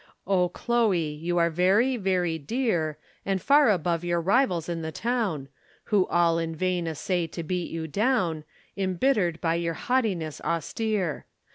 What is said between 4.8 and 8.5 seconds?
the town, Who all in vain essay to beat you down,